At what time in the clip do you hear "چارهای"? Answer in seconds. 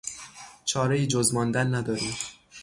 0.65-1.07